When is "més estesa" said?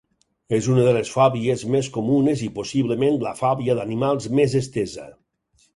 4.41-5.09